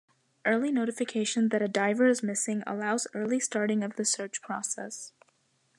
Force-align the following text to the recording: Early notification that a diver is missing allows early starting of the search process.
Early 0.47 0.71
notification 0.71 1.49
that 1.49 1.61
a 1.61 1.67
diver 1.67 2.07
is 2.07 2.23
missing 2.23 2.63
allows 2.65 3.05
early 3.13 3.39
starting 3.39 3.83
of 3.83 3.97
the 3.97 4.03
search 4.03 4.41
process. 4.41 5.13